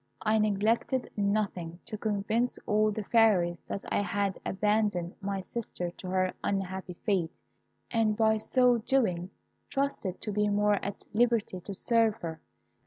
I 0.23 0.39
neglected 0.39 1.11
nothing 1.15 1.79
to 1.85 1.95
convince 1.95 2.57
all 2.65 2.89
the 2.89 3.03
Fairies 3.03 3.59
that 3.67 3.85
I 3.91 4.01
had 4.01 4.39
abandoned 4.43 5.13
my 5.21 5.41
sister 5.41 5.91
to 5.91 6.07
her 6.09 6.33
unhappy 6.43 6.95
fate, 7.05 7.29
and, 7.91 8.17
by 8.17 8.37
so 8.37 8.79
doing, 8.79 9.29
trusted 9.69 10.19
to 10.21 10.31
be 10.31 10.49
more 10.49 10.83
at 10.83 11.05
liberty 11.13 11.59
to 11.61 11.75
serve 11.75 12.15
her. 12.15 12.41